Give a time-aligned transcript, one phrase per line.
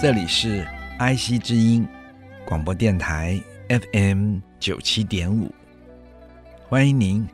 [0.00, 0.64] 这里是
[1.00, 1.84] IC 之音
[2.46, 5.52] 广播电台 FM 九七点五，
[6.68, 7.26] 欢迎您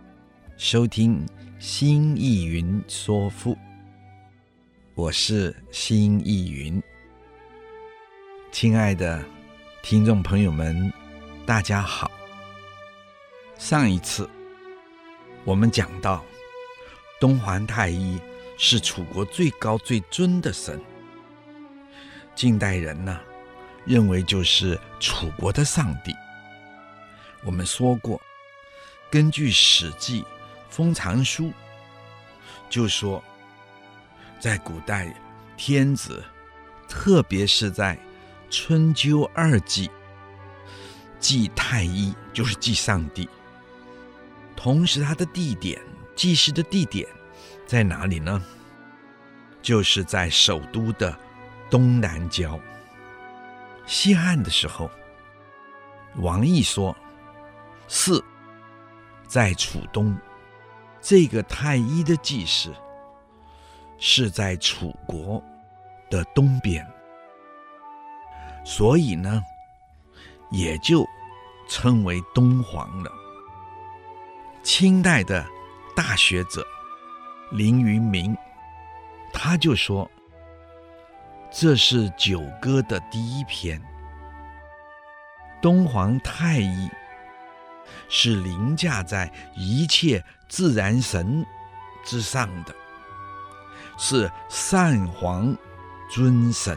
[0.57, 1.27] 收听
[1.59, 3.53] 《新意云说赋》，
[4.95, 6.83] 我是新意云。
[8.51, 9.23] 亲爱的
[9.83, 10.91] 听众朋友们，
[11.45, 12.11] 大家好。
[13.59, 14.27] 上一次
[15.45, 16.25] 我们讲到，
[17.21, 18.19] 东皇太一
[18.57, 20.81] 是楚国最高最尊的神。
[22.35, 23.21] 近代人呢，
[23.85, 26.15] 认为就是楚国的上帝。
[27.45, 28.21] 我们说过，
[29.11, 30.23] 根据《史记·
[30.69, 31.45] 封藏书》，
[32.69, 33.23] 就说，
[34.41, 35.15] 在古代，
[35.57, 36.25] 天子，
[36.89, 37.99] 特别是在
[38.51, 39.89] 春秋二季，
[41.21, 43.29] 祭太一，就是祭上帝。
[44.57, 45.81] 同时，他的地点，
[46.17, 47.07] 祭祀的地点
[47.67, 48.43] 在哪里呢？
[49.63, 51.17] 就是在首都的。
[51.75, 52.57] 东南郊。
[53.85, 54.89] 西汉的时候，
[56.19, 56.97] 王逸说
[57.89, 58.25] ：“四
[59.27, 60.17] 在楚东，
[61.01, 62.73] 这个太医的祭祀
[63.99, 65.43] 是在楚国
[66.09, 66.87] 的东边，
[68.65, 69.43] 所以呢，
[70.53, 71.05] 也就
[71.69, 73.11] 称为东皇了。”
[74.63, 75.45] 清代的
[75.97, 76.65] 大学者
[77.51, 78.33] 凌云铭，
[79.33, 80.09] 他就说。
[81.57, 83.81] 这是《九歌》的第一篇。
[85.63, 86.91] 东皇太一
[88.09, 91.47] 是凌驾在一切自然神
[92.03, 92.75] 之上的，
[93.97, 95.57] 是善皇
[96.11, 96.77] 尊神，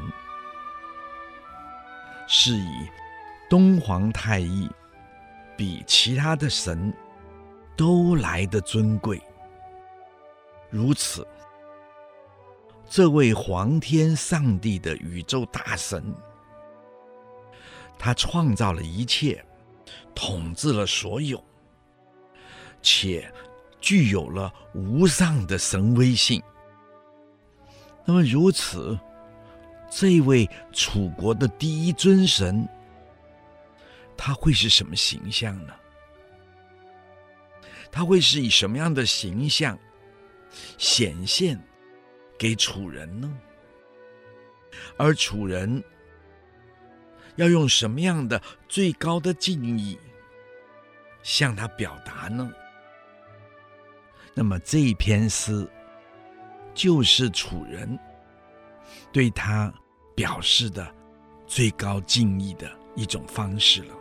[2.27, 2.87] 是以
[3.49, 4.69] 东皇太一
[5.57, 6.93] 比其他的神
[7.75, 9.19] 都来得尊贵。
[10.69, 11.27] 如此。
[12.89, 16.15] 这位皇天上帝的宇宙大神，
[17.99, 19.45] 他创造了一切，
[20.15, 21.43] 统治了所有，
[22.81, 23.29] 且
[23.81, 26.41] 具有了无上的神威性。
[28.05, 28.97] 那么如此，
[29.91, 32.67] 这位楚国的第一尊神，
[34.15, 35.73] 他会是什么形象呢？
[37.91, 39.77] 他会是以什么样的形象
[40.77, 41.61] 显现？
[42.37, 43.37] 给楚人呢？
[44.95, 45.83] 而楚人
[47.35, 49.97] 要用什么样的最高的敬意
[51.23, 52.51] 向他表达呢？
[54.33, 55.67] 那么这一篇诗
[56.75, 57.97] 就是楚人
[59.11, 59.73] 对他
[60.15, 60.93] 表示的
[61.47, 63.95] 最高敬意的一种方式了。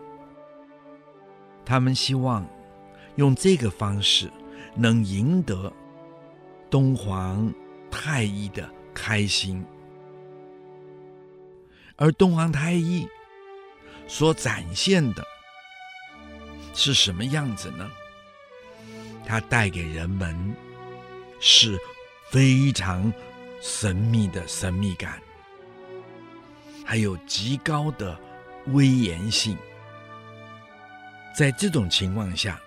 [1.65, 2.47] 他们希望
[3.15, 4.31] 用这个方式
[4.75, 5.73] 能赢得
[6.69, 7.51] 东皇。
[7.91, 9.65] 太一的开心，
[11.97, 13.07] 而东皇太一
[14.07, 15.25] 所展现的
[16.75, 17.91] 是什么样子呢？
[19.27, 20.55] 它带给人们
[21.41, 21.79] 是
[22.31, 23.13] 非常
[23.61, 25.21] 神秘的神秘感，
[26.85, 28.19] 还有极高的
[28.67, 29.57] 威严性。
[31.37, 32.61] 在这种情况下，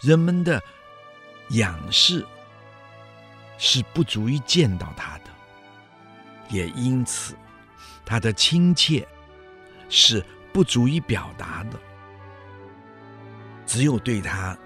[0.00, 0.62] 人们的
[1.50, 2.24] 仰视。
[3.58, 5.24] 是不足以见到他的，
[6.48, 7.34] 也因此，
[8.06, 9.06] 他的亲切
[9.90, 11.78] 是不足以表达的。
[13.66, 14.56] 只有对他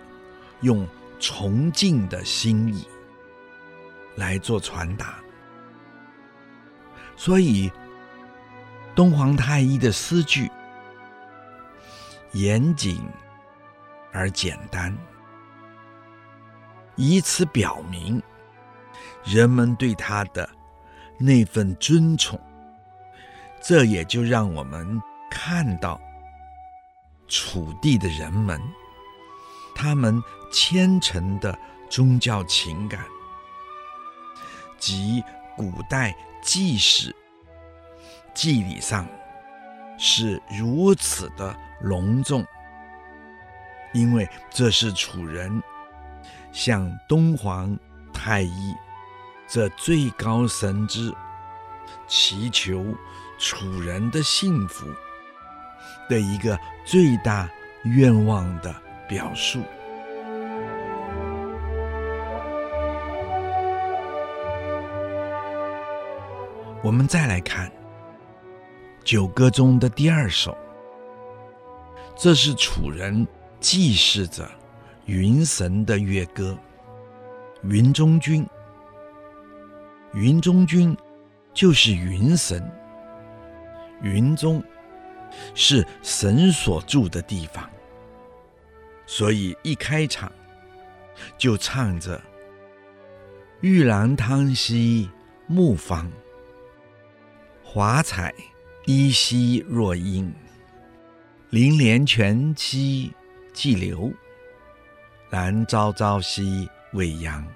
[0.60, 0.86] 用
[1.18, 2.86] 崇敬的心意
[4.14, 5.16] 来做传达。
[7.16, 7.72] 所以，
[8.94, 10.50] 东皇太一的诗句
[12.32, 13.00] 严谨
[14.12, 14.96] 而简单，
[16.96, 18.22] 以此表明。
[19.24, 20.48] 人们对他的
[21.18, 22.38] 那份尊崇，
[23.60, 26.00] 这也就让我们看到
[27.28, 28.60] 楚地的人们，
[29.74, 30.22] 他们
[30.52, 31.56] 虔诚的
[31.88, 33.04] 宗教情感，
[34.78, 35.22] 及
[35.56, 37.14] 古代祭祀
[38.34, 39.06] 祭礼上
[39.98, 42.44] 是如此的隆重，
[43.92, 45.62] 因为这是楚人
[46.50, 47.78] 向东皇
[48.12, 48.74] 太一。
[49.54, 51.14] 这最高神之
[52.08, 52.86] 祈求
[53.36, 54.86] 楚人的幸福
[56.08, 57.46] 的一个最大
[57.84, 58.74] 愿望的
[59.06, 59.62] 表述。
[66.82, 67.68] 我们再来看
[69.04, 70.56] 《九歌》中的第二首，
[72.16, 73.28] 这是楚人
[73.60, 74.50] 祭祀着
[75.04, 76.56] 云神的乐歌。
[77.64, 78.48] 云中君，
[80.14, 80.96] 云中君
[81.54, 82.62] 就是云神。
[84.02, 84.62] 云中
[85.54, 87.70] 是神所住的地方，
[89.06, 90.30] 所以一开场
[91.38, 92.20] 就唱着
[93.62, 95.08] “玉兰汤兮
[95.46, 96.10] 木方”。
[97.62, 98.34] 华彩
[98.86, 100.32] 依兮若英。
[101.50, 103.12] 林莲泉兮
[103.52, 104.12] 既流，
[105.30, 107.46] 兰昭昭兮未央。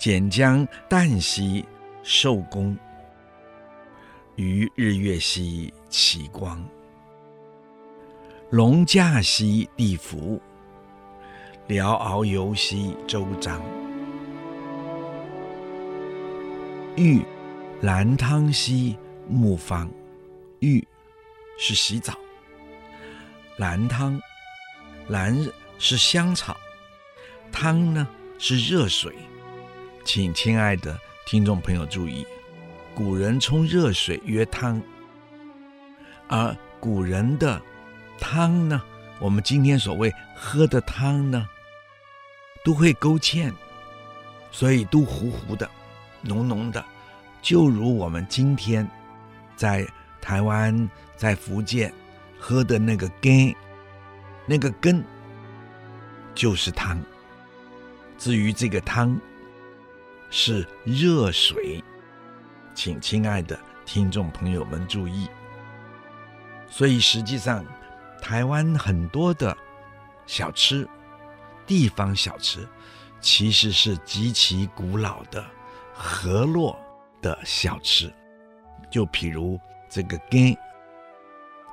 [0.00, 1.62] 简将旦兮
[2.02, 2.74] 受功，
[4.36, 6.66] 于日月兮其光。
[8.48, 10.40] 龙驾兮地服，
[11.66, 13.62] 辽遨游兮周章。
[16.96, 17.22] 玉。
[17.82, 18.96] 兰汤兮
[19.28, 19.90] 木方，
[20.60, 20.86] 浴
[21.58, 22.14] 是洗澡。
[23.58, 24.18] 兰汤，
[25.08, 25.36] 兰
[25.78, 26.56] 是香草，
[27.52, 28.08] 汤呢
[28.38, 29.14] 是热水。
[30.04, 32.26] 请亲爱的听众朋友注意，
[32.94, 34.80] 古人冲热水曰汤，
[36.28, 37.60] 而古人的
[38.18, 38.82] 汤呢，
[39.20, 41.46] 我们今天所谓喝的汤呢，
[42.64, 43.52] 都会勾芡，
[44.50, 45.68] 所以都糊糊的、
[46.22, 46.84] 浓浓的。
[47.42, 48.88] 就如我们今天
[49.56, 49.86] 在
[50.20, 51.92] 台湾、在福建
[52.38, 53.54] 喝的那个羹，
[54.46, 55.02] 那个羹
[56.34, 57.00] 就是汤。
[58.18, 59.18] 至于这个汤
[60.30, 61.84] 是热水，
[62.74, 65.28] 请亲爱的听众朋友们注意。
[66.68, 67.64] 所以实际上，
[68.22, 69.56] 台湾很多的
[70.26, 70.88] 小吃、
[71.66, 72.66] 地方小吃，
[73.20, 75.44] 其实是极其古老的
[75.92, 76.78] 河洛。
[77.22, 78.10] 的小吃，
[78.90, 79.60] 就譬如
[79.90, 80.56] 这个“根”，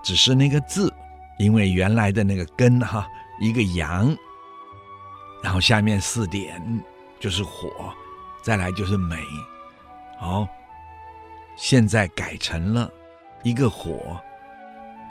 [0.03, 0.93] 只是那个字，
[1.39, 3.07] 因为原来的那个“根”哈，
[3.39, 4.13] 一个阳，
[5.41, 6.61] 然后下面四点
[7.17, 7.95] 就是火，
[8.47, 9.17] 再来就是煤，
[10.17, 10.47] 好，
[11.57, 12.89] 现在改成了
[13.43, 14.17] 一个火，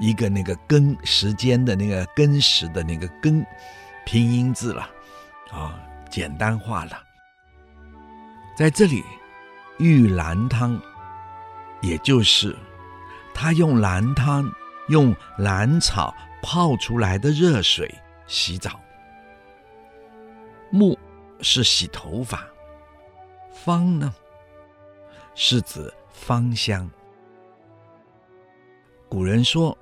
[0.00, 3.44] 一个那个根时间的那个根时的那个根，
[4.06, 4.88] 拼音字了，
[5.52, 5.78] 啊，
[6.08, 6.98] 简单化了，
[8.56, 9.04] 在这里。
[9.78, 10.80] 玉兰汤，
[11.82, 12.56] 也就是
[13.34, 14.50] 他用兰汤，
[14.88, 17.94] 用兰草泡出来的热水
[18.26, 18.80] 洗澡。
[20.70, 20.98] 木
[21.42, 22.42] 是洗头发，
[23.66, 24.14] 芳呢
[25.34, 26.88] 是指芳香。
[29.08, 29.76] 古人说，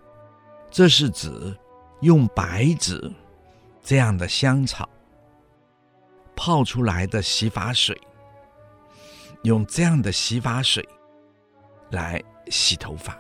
[0.71, 1.55] 这是指
[2.01, 3.13] 用白芷
[3.83, 4.89] 这样的香草
[6.35, 7.95] 泡出来的洗发水。
[9.43, 10.83] 用这样的洗发水
[11.91, 13.15] 来洗头发，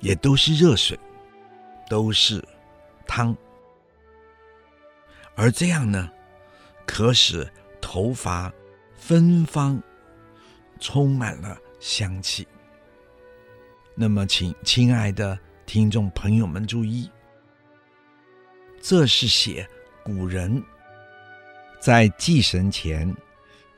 [0.00, 0.98] 也都是热水，
[1.86, 2.42] 都是
[3.06, 3.36] 汤，
[5.36, 6.10] 而这样呢，
[6.86, 7.46] 可使
[7.78, 8.50] 头发
[9.04, 9.82] 芬芳，
[10.78, 12.46] 充满了香气。
[13.96, 15.36] 那么，请亲爱的
[15.66, 17.10] 听众朋友们注意，
[18.80, 19.68] 这是写
[20.04, 20.62] 古人
[21.80, 23.12] 在祭神前。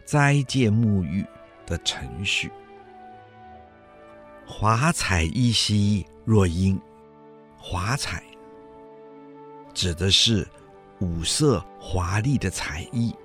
[0.05, 1.25] 斋戒沐浴
[1.65, 2.53] 的程序。
[4.47, 6.79] 华彩依兮若英，
[7.57, 8.23] 华彩
[9.73, 10.47] 指的是
[10.99, 13.17] 五色华丽的彩衣。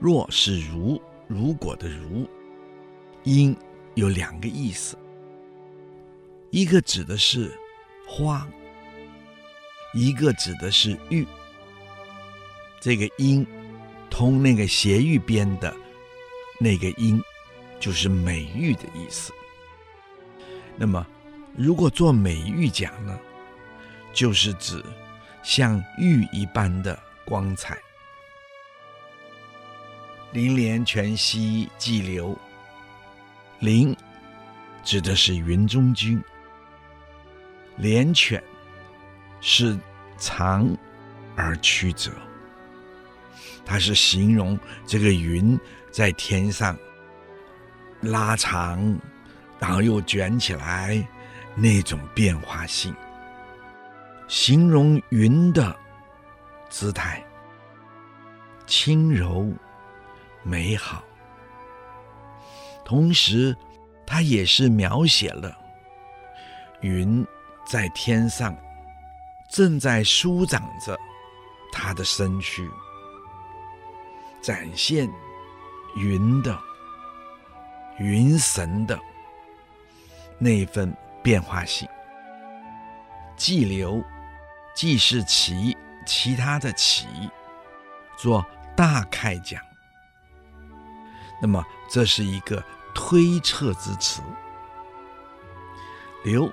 [0.00, 2.28] 若是如如果的如，
[3.24, 3.56] 因
[3.94, 4.96] 有两个意思，
[6.50, 7.52] 一个指的是
[8.06, 8.46] 花，
[9.94, 11.26] 一个指的是玉。
[12.80, 13.46] 这个鹰。
[14.10, 15.72] 通那个斜玉边的
[16.58, 17.22] 那个音，
[17.78, 19.32] 就是美玉的意思。
[20.76, 21.06] 那么，
[21.54, 23.16] 如果做美玉讲呢，
[24.14, 24.82] 就是指
[25.42, 27.78] 像玉一般的光彩。
[30.30, 32.36] 林莲泉兮既流，
[33.60, 33.96] 綾
[34.84, 36.22] 指的是云中君，
[37.76, 38.42] 莲泉
[39.40, 39.78] 是
[40.18, 40.76] 长
[41.34, 42.10] 而曲折。
[43.64, 45.58] 它是形容这个云
[45.90, 46.76] 在天上
[48.02, 48.98] 拉长，
[49.58, 51.06] 然后又卷起来
[51.54, 52.94] 那种变化性，
[54.26, 55.74] 形容云的
[56.68, 57.24] 姿态。
[58.66, 59.50] 轻柔
[60.48, 61.04] 美好。
[62.84, 63.54] 同时，
[64.06, 65.54] 它也是描写了
[66.80, 67.22] 云
[67.66, 68.56] 在天上
[69.50, 70.98] 正在舒展着
[71.70, 72.66] 它的身躯，
[74.40, 75.06] 展现
[75.96, 76.58] 云的
[77.98, 78.98] 云神的
[80.38, 81.86] 那份变化性。
[83.36, 84.02] 既流，
[84.74, 85.76] 既是其
[86.06, 87.06] 其他的其，
[88.16, 89.67] 做大开讲。
[91.40, 92.62] 那么这是一个
[92.94, 94.22] 推测之词。
[96.24, 96.52] 留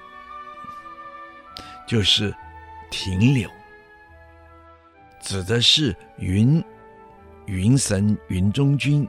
[1.87, 2.33] 就是
[2.91, 3.49] 停留，
[5.19, 6.63] 指的是云，
[7.45, 9.07] 云神云中君，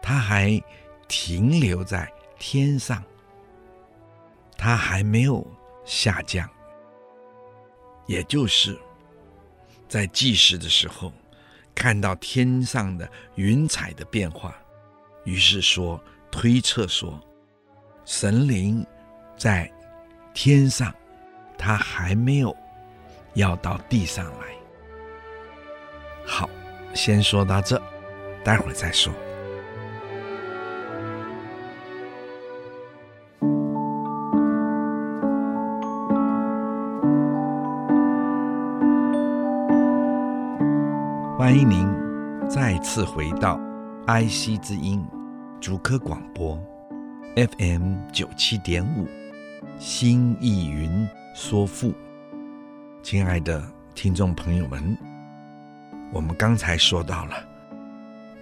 [0.00, 0.62] 他还
[1.08, 3.02] 停留在天上，
[4.56, 5.46] 他还没有
[5.84, 6.48] 下降。
[8.06, 8.78] 也就是
[9.88, 11.12] 在计时的时候，
[11.74, 14.54] 看到天上的云彩的变化，
[15.24, 16.00] 于是说
[16.30, 17.18] 推测说，
[18.04, 18.84] 神灵
[19.36, 19.70] 在
[20.34, 20.92] 天上，
[21.56, 22.56] 他还没有
[23.34, 24.46] 要到地上来。
[26.26, 26.48] 好，
[26.94, 27.80] 先说到这，
[28.44, 29.12] 待会儿再说。
[41.38, 41.88] 欢迎您
[42.48, 43.58] 再次回到
[44.06, 45.06] iC 之音
[45.60, 46.60] 竹科广播
[47.36, 49.06] FM 九七点五
[49.78, 51.94] 心意云说赋，
[53.00, 54.98] 亲爱的听众朋友们，
[56.12, 57.34] 我们刚才说到了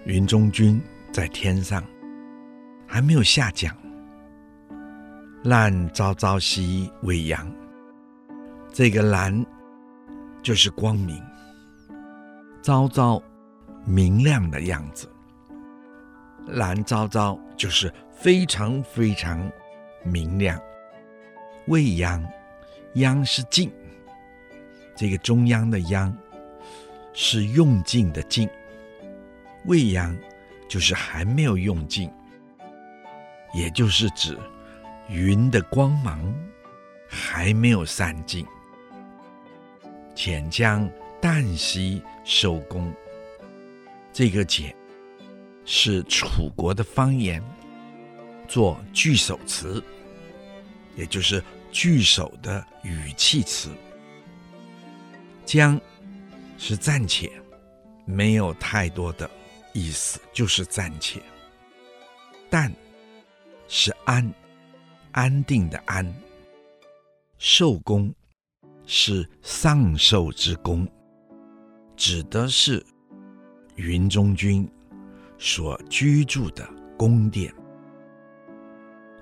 [0.05, 1.83] 云中君在天上
[2.87, 3.71] 还没有下降，
[5.43, 7.47] 烂朝朝夕未央，
[8.73, 9.45] 这个蓝
[10.41, 11.21] 就是光明。
[12.63, 13.21] 朝朝，
[13.85, 15.07] 明亮的样子。
[16.47, 19.51] 蓝昭昭就是非常非常
[20.03, 20.61] 明亮。
[21.67, 22.25] 未央，
[22.95, 23.71] 央是尽，
[24.95, 26.15] 这个中央的央
[27.13, 28.49] 是用尽的尽。
[29.65, 30.17] 未央
[30.67, 32.11] 就是还没有用尽，
[33.53, 34.37] 也就是指
[35.07, 36.33] 云的光芒
[37.07, 38.45] 还没有散尽。
[40.15, 40.89] 潜将。
[41.21, 42.91] 旦夕收工，
[44.11, 44.75] 这个“简”
[45.65, 47.41] 是楚国的方言，
[48.47, 49.83] 做句首词，
[50.95, 53.69] 也就是句首的语气词。
[55.45, 55.79] 将
[56.57, 57.31] 是暂且，
[58.05, 59.29] 没有太多的
[59.73, 61.21] 意思，就是暂且。
[62.49, 62.71] 但
[63.67, 64.33] 是安，
[65.11, 66.13] 安定的安。
[67.37, 68.13] 寿宫
[68.85, 70.87] 是丧寿之宫。
[71.97, 72.83] 指的是
[73.75, 74.67] 云中君
[75.43, 76.63] 所居住的
[76.95, 77.51] 宫殿，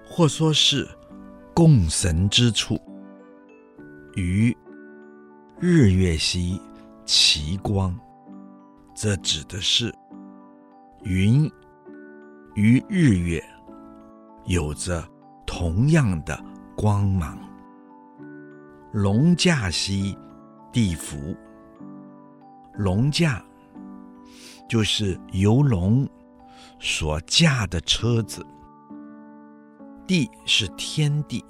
[0.05, 0.85] 或说是
[1.53, 2.77] 供神之处。
[4.15, 4.55] 于
[5.61, 6.59] 日月兮
[7.05, 7.97] 其光，
[8.93, 9.95] 这指的是
[11.03, 11.49] 云
[12.53, 13.41] 与日月
[14.45, 15.01] 有着
[15.45, 16.37] 同样的
[16.75, 17.39] 光芒。
[18.91, 20.17] 龙驾兮
[20.73, 21.33] 地服。
[22.73, 23.41] 龙驾
[24.69, 26.07] 就是游龙
[26.79, 28.45] 所驾的车子，
[30.05, 31.43] 地是天地。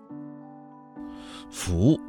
[1.51, 1.99] 福，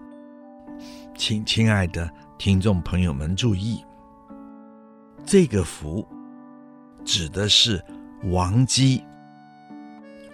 [1.16, 3.84] 请亲爱的听众朋友们注意，
[5.26, 6.06] 这个福
[7.04, 7.84] 指的是
[8.30, 9.02] 王畿，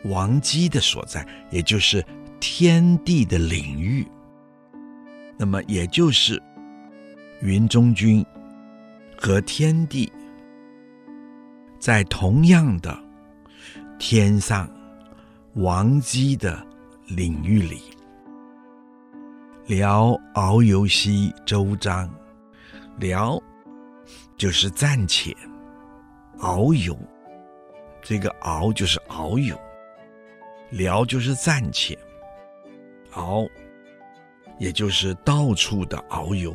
[0.04, 2.04] 王畿的所在，也就是
[2.38, 4.06] 天地的领域。
[5.38, 6.40] 那么，也就是
[7.40, 8.22] 云中君。
[9.18, 10.12] 和天地
[11.86, 12.98] 在同样的
[13.96, 14.68] 天上，
[15.54, 16.60] 王姬的
[17.06, 17.80] 领域里。
[19.66, 22.12] 辽遨游兮周章，
[22.98, 23.40] 辽
[24.36, 25.32] 就是暂且，
[26.38, 26.98] 遨游，
[28.02, 29.56] 这个遨就是遨游，
[30.70, 31.96] 辽就是暂且，
[33.12, 33.48] 遨
[34.58, 36.52] 也就是到处的遨游。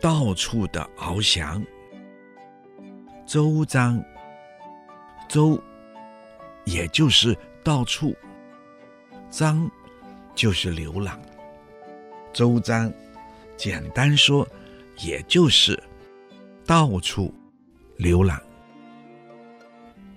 [0.00, 1.62] 到处的翱翔，
[3.32, 4.04] 周章，
[5.26, 5.58] 周，
[6.66, 7.34] 也就是
[7.64, 8.14] 到处，
[9.30, 9.70] 章，
[10.34, 11.18] 就是流浪。
[12.30, 12.92] 周章，
[13.56, 14.46] 简单说，
[14.98, 15.82] 也就是
[16.66, 17.32] 到处
[17.96, 18.38] 流浪。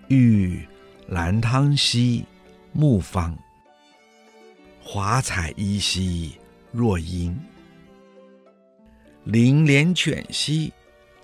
[0.09, 0.67] 玉
[1.07, 2.25] 兰汤兮
[2.73, 3.33] 木方，
[4.83, 6.37] 华彩衣兮
[6.69, 7.33] 若英。
[9.23, 10.73] 林连犬兮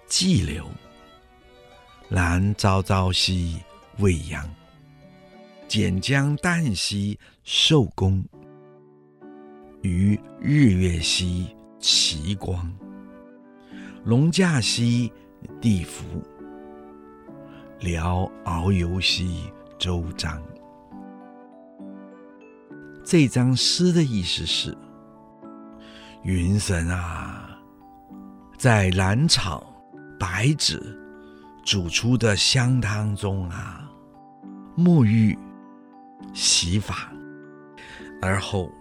[0.07, 0.65] 季流，
[2.11, 3.55] 岚昭昭兮
[3.99, 4.45] 未央。
[5.65, 8.21] 剪将旦夕寿宫，
[9.81, 12.69] 于日月兮其光，
[14.03, 15.09] 龙驾兮
[15.61, 16.03] 地服，
[17.79, 19.49] 辽遨游兮
[19.79, 20.43] 周章。
[23.05, 24.77] 这张诗的意思是：
[26.23, 27.57] 云神啊，
[28.57, 29.65] 在兰草、
[30.19, 30.99] 白芷
[31.63, 33.89] 煮出的香汤中啊，
[34.77, 35.37] 沐浴、
[36.33, 37.11] 洗发，
[38.21, 38.71] 而后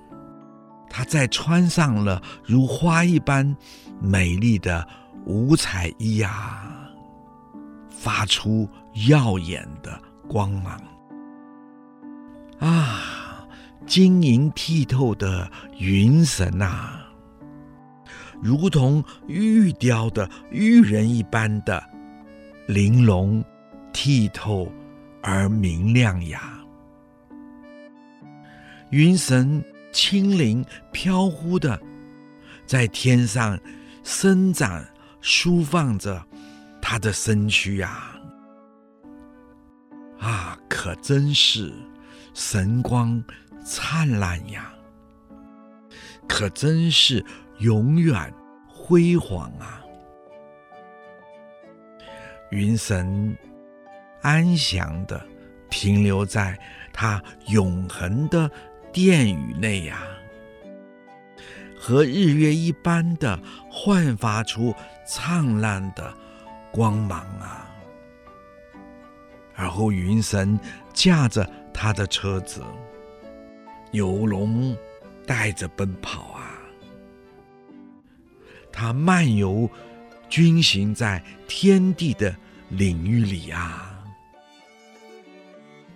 [0.88, 3.56] 他再穿上了如花一般
[4.00, 4.86] 美丽的
[5.26, 6.88] 五彩衣啊，
[7.90, 8.68] 发出
[9.08, 10.80] 耀眼的光芒
[12.60, 12.98] 啊！
[13.86, 17.00] 晶莹剔透的云神啊，
[18.40, 21.82] 如同玉雕的玉人一般的
[22.72, 23.44] 玲珑、
[23.92, 24.70] 剔透
[25.22, 26.60] 而明亮呀！
[28.90, 29.62] 云神
[29.92, 31.80] 轻灵飘忽的
[32.66, 33.58] 在天上
[34.04, 34.88] 伸展
[35.20, 36.24] 舒放着
[36.80, 38.16] 他的身躯啊！
[40.20, 41.72] 啊，可真是
[42.34, 43.22] 神光！
[43.64, 44.72] 灿烂呀，
[46.28, 47.24] 可真是
[47.58, 48.32] 永远
[48.66, 49.79] 辉煌啊！
[52.50, 53.36] 云神
[54.22, 55.24] 安详的
[55.68, 56.58] 停留在
[56.92, 58.50] 他永恒的
[58.92, 60.02] 殿宇内呀，
[61.78, 63.38] 和日月一般的
[63.70, 64.74] 焕发出
[65.06, 66.12] 灿烂的
[66.72, 67.68] 光芒啊！
[69.54, 70.58] 而后云神
[70.92, 72.62] 驾着他的车子。
[73.92, 74.76] 游龙
[75.26, 76.60] 带着奔跑啊，
[78.70, 79.68] 他漫游
[80.30, 82.34] 军行在天地的
[82.70, 84.02] 领域里啊，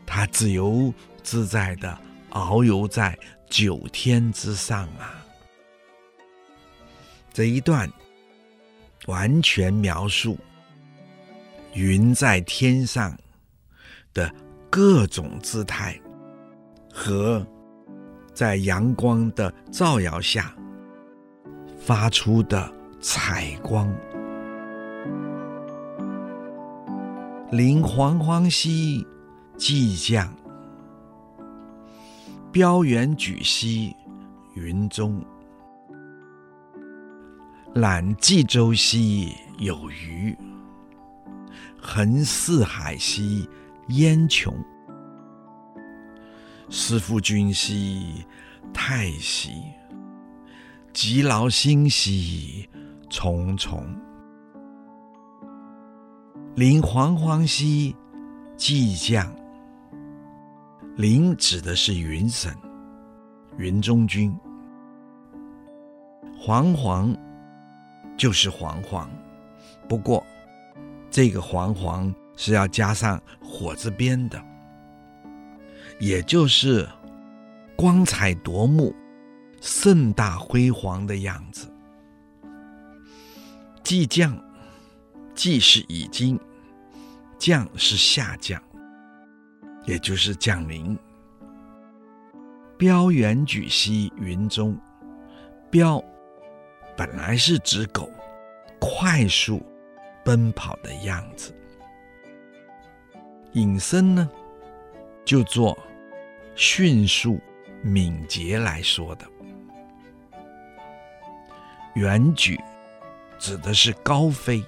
[0.05, 1.99] 他自由自在的
[2.31, 3.18] 遨游在
[3.49, 5.25] 九天之上啊。
[7.33, 7.90] 这一段
[9.07, 10.37] 完全描述
[11.73, 13.16] 云在天上
[14.12, 14.31] 的
[14.68, 15.99] 各种姿态
[16.92, 17.47] 和。
[18.35, 20.53] 在阳光的照耀下
[21.79, 22.68] 发出的
[23.01, 23.88] 彩光，
[27.50, 29.07] 临惶惶兮
[29.57, 30.35] 既降，
[32.50, 33.94] 标远举兮
[34.54, 35.24] 云中，
[37.74, 40.37] 览冀州兮有余，
[41.80, 43.48] 横四海兮
[43.88, 44.52] 烟穷。
[46.70, 48.24] 思夫君兮
[48.72, 49.62] 太息，
[50.92, 52.68] 寂劳心兮
[53.09, 53.87] 重重。
[56.57, 57.97] 临惶惶兮
[58.57, 59.35] 既降，
[60.97, 62.55] 临指的是云神，
[63.59, 64.33] 云中君。
[66.38, 67.12] 惶惶
[68.17, 69.09] 就是惶惶，
[69.88, 70.25] 不过
[71.11, 74.40] 这个惶惶是要加上火字边的。
[75.99, 76.88] 也就是
[77.77, 78.95] 光彩夺目、
[79.61, 81.69] 盛大辉煌的样子。
[83.83, 84.38] 既降，
[85.35, 86.38] 既是已经，
[87.38, 88.62] 降是下降，
[89.85, 90.97] 也就是降临。
[92.79, 94.79] 标远举兮云中，
[95.70, 96.03] 标
[96.97, 98.11] 本来是指狗
[98.81, 99.64] 快速
[100.25, 101.55] 奔跑的样子，
[103.53, 104.29] 引申呢？
[105.25, 105.79] 就做
[106.55, 107.40] 迅速、
[107.83, 109.27] 敏捷来说的，
[111.94, 112.61] 远举
[113.38, 114.62] 指的是高飞。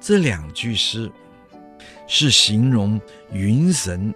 [0.00, 1.10] 这两句诗
[2.06, 3.00] 是形容
[3.32, 4.14] 云神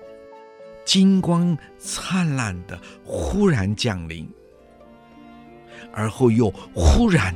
[0.85, 4.29] 金光灿烂的忽然降临，
[5.93, 7.35] 而后又忽然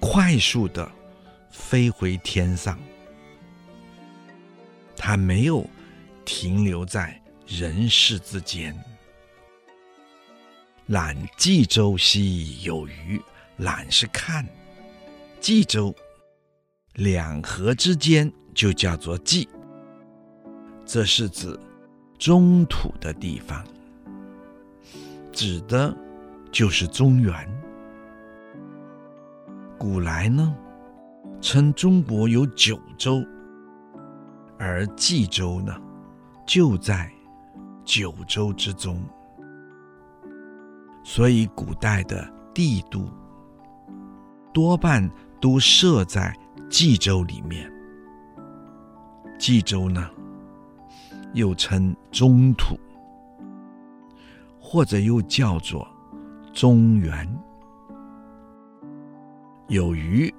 [0.00, 0.90] 快速的
[1.50, 2.78] 飞回天上，
[4.96, 5.64] 他没有。
[6.28, 8.76] 停留在人世之间，
[10.86, 13.22] 览冀州兮有余。
[13.58, 14.44] 览是看，
[15.40, 15.94] 冀州
[16.96, 19.46] 两河之间就叫做冀，
[20.86, 21.58] 这是指
[22.18, 23.62] 中土的地方，
[25.30, 25.94] 指的
[26.50, 27.34] 就是中原。
[29.76, 30.56] 古来呢，
[31.42, 33.22] 称中国有九州，
[34.58, 35.78] 而冀州呢，
[36.46, 37.12] 就在
[37.84, 38.98] 九州之中，
[41.04, 43.06] 所以古代的帝都
[44.54, 45.06] 多半
[45.42, 46.34] 都设在
[46.68, 47.72] 冀州里面。
[49.38, 50.10] 冀州呢，
[51.34, 52.78] 又称中土，
[54.58, 55.86] 或者又叫做
[56.52, 57.28] 中原。
[59.68, 60.32] 有余，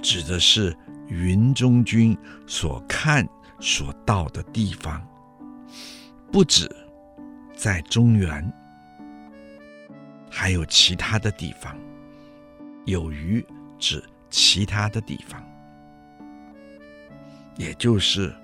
[0.00, 0.74] 指的是
[1.08, 3.28] 云中君所看
[3.60, 5.04] 所到的地方，
[6.32, 6.70] 不止
[7.54, 8.52] 在中原，
[10.30, 11.76] 还有其他的地方。
[12.86, 13.44] 有余
[13.78, 14.02] 指
[14.36, 15.40] 其他的地方，
[17.56, 18.34] 也就是。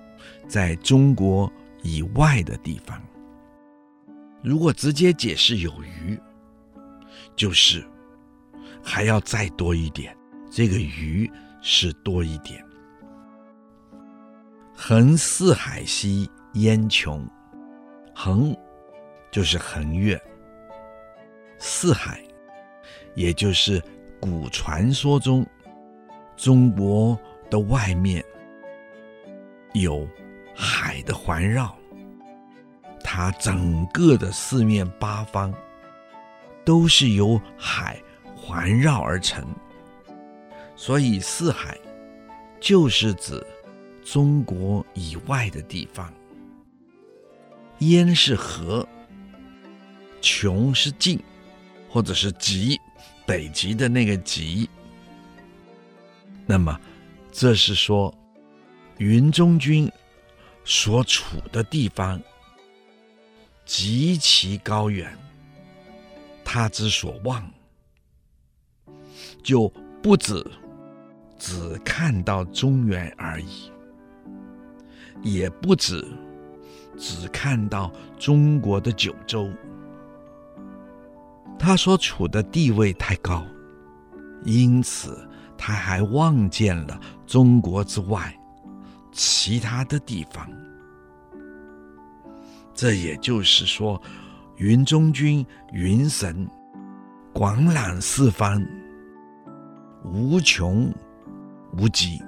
[0.46, 1.50] 在中国
[1.82, 3.00] 以外的地方，
[4.42, 6.20] 如果直接解释有余，
[7.36, 7.86] 就是
[8.82, 10.16] 还要再多一点。
[10.50, 11.30] 这个余
[11.62, 12.64] 是多一点。
[14.74, 17.24] 横四海兮焉穷？
[18.12, 18.52] 横
[19.30, 20.20] 就是横越，
[21.58, 22.20] 四海，
[23.14, 23.80] 也就是
[24.20, 25.46] 古传说中
[26.40, 27.18] 中国
[27.50, 28.24] 的外面
[29.74, 30.08] 有。
[30.62, 31.74] 海的环绕，
[33.02, 35.54] 它整个的四面八方
[36.66, 37.98] 都是由海
[38.36, 39.42] 环绕而成，
[40.76, 41.78] 所以四海
[42.60, 43.42] 就是指
[44.04, 46.12] 中国以外的地方。
[47.78, 48.86] 燕是河，
[50.20, 51.18] 穷是尽，
[51.88, 52.78] 或者是极，
[53.24, 54.68] 北极的那个极。
[56.50, 56.76] 那么，
[57.30, 58.12] 这是说
[58.98, 59.88] 云中君。
[60.62, 62.20] 所处的地方
[63.64, 65.10] 极其高远，
[66.44, 67.50] 他之所望
[69.42, 69.66] 就
[70.02, 70.46] 不止
[71.38, 73.72] 只看到中原而已，
[75.22, 76.06] 也不止
[76.96, 79.50] 只看到中国的九州。
[81.58, 83.44] 他所处的地位太高，
[84.44, 85.26] 因此
[85.62, 88.34] 他还望见了中国之外。
[89.12, 90.48] 其他的地方，
[92.72, 94.00] 这也就是说，
[94.56, 96.48] 云中君、云神
[97.34, 98.64] 广览四方，
[100.04, 100.90] 无穷
[101.76, 102.22] 无极。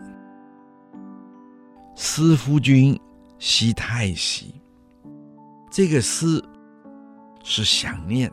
[1.94, 2.98] 思夫君
[3.38, 4.60] 兮太息，
[5.70, 6.44] 这个思
[7.44, 8.30] 是想念。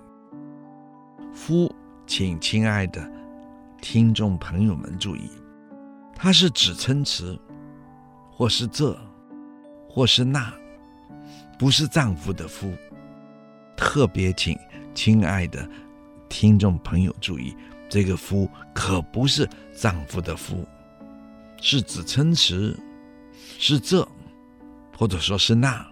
[1.31, 1.71] 夫，
[2.07, 3.09] 请亲爱的
[3.81, 5.29] 听众朋友们注意，
[6.15, 7.39] 它是指称词。
[8.31, 8.97] 或是这，
[9.89, 10.49] 或是那，
[11.57, 12.73] 不是丈夫的夫。
[13.75, 14.57] 特别请
[14.95, 15.69] 亲爱的
[16.29, 17.53] 听众朋友注意，
[17.89, 20.65] 这个夫可不是丈夫的夫，
[21.61, 22.79] 是指称词，
[23.57, 24.07] 是这，
[24.97, 25.85] 或者说是那。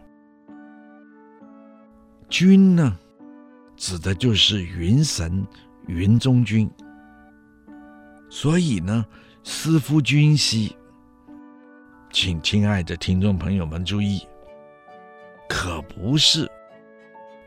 [2.29, 2.97] 君呢，
[3.75, 5.45] 指的就是云神、
[5.87, 6.71] 云中君。
[8.29, 9.05] 所以呢，
[9.43, 10.75] 思夫君兮。
[12.11, 14.27] 请亲爱的听众朋友们注意，
[15.47, 16.49] 可不是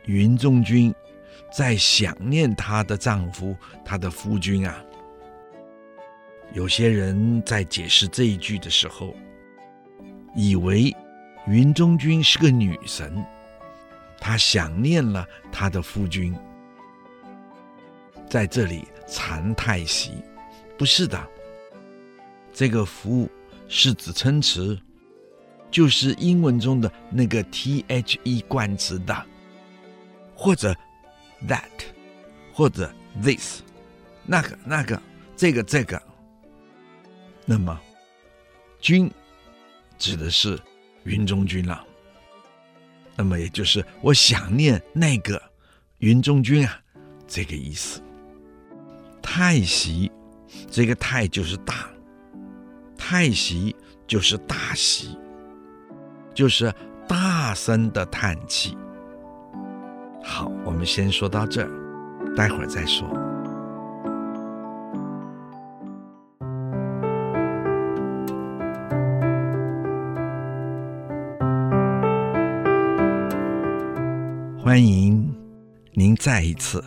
[0.05, 0.93] 云中君
[1.51, 4.75] 在想念她的丈夫，她的夫君啊。
[6.53, 9.15] 有些人在解释这一句的时候，
[10.35, 10.95] 以为
[11.47, 13.25] 云中君是个女神，
[14.19, 16.35] 她想念了她的夫君，
[18.29, 20.23] 在这里惭太息，
[20.81, 21.29] 不是的，
[22.51, 23.29] 这个服务。
[23.67, 24.75] 是指称词，
[25.69, 29.15] 就是英文中的那个 the 冠词的，
[30.35, 30.75] 或者
[31.47, 31.69] that，
[32.51, 32.91] 或者
[33.21, 33.61] this，
[34.25, 34.99] 那个那个
[35.37, 36.01] 这个这个。
[37.45, 37.79] 那么，
[38.79, 39.09] 君
[39.99, 40.59] 指的是
[41.03, 41.85] 云中君了。
[43.15, 45.39] 那么也就是我想念那个
[45.99, 46.81] 云中君啊，
[47.27, 48.01] 这个意思。
[49.21, 50.11] 太息，
[50.69, 51.73] 这个太就是大。
[52.97, 53.75] 太息
[54.07, 55.17] 就是大息，
[56.33, 56.73] 就是
[57.07, 58.77] 大声的叹气。
[60.23, 63.07] 好，我们先说到这儿，待会儿再说。
[74.57, 75.35] 欢迎
[75.93, 76.81] 您再一次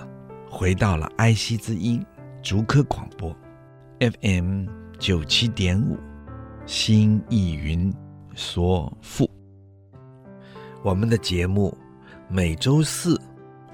[0.49, 2.03] 回到了爱惜之音
[2.41, 3.37] 竹科广播
[4.01, 4.67] FM
[4.99, 5.99] 九七点五。
[6.67, 7.93] 心意云
[8.35, 9.31] 说赋，
[10.83, 11.77] 我们的节目
[12.27, 13.21] 每周四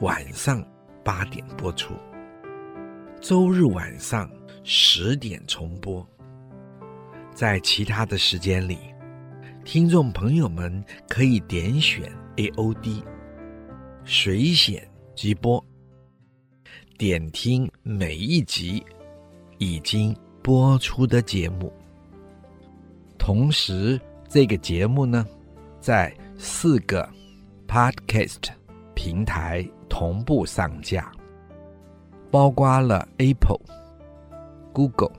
[0.00, 0.60] 晚上
[1.04, 1.94] 八点播出，
[3.20, 4.28] 周日晚上
[4.64, 6.04] 十点重播。
[7.32, 8.76] 在其他的时间里，
[9.64, 13.04] 听众朋友们可以点选 AOD
[14.04, 15.64] 随选即播，
[16.98, 18.84] 点听每一集
[19.60, 21.70] 已经播出的节目。
[23.18, 25.26] 同时，这个节目呢，
[25.80, 27.06] 在四个
[27.68, 28.48] Podcast
[28.94, 31.12] 平台同步上架，
[32.30, 33.60] 包括了 Apple、
[34.72, 35.12] Google、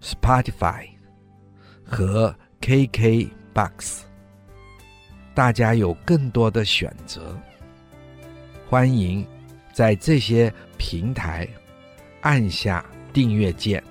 [0.00, 0.88] Spotify
[1.84, 4.00] 和 KKBox，
[5.34, 7.36] 大家有更多的选择。
[8.66, 9.26] 欢迎
[9.74, 11.46] 在这些平台
[12.22, 13.82] 按下订阅键，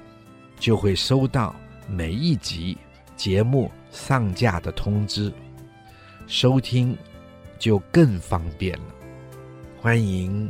[0.60, 1.56] 就会收到
[1.88, 2.76] 每一集
[3.16, 5.32] 节目上架的通知，
[6.26, 6.98] 收听
[7.60, 8.86] 就更方便了。
[9.80, 10.50] 欢迎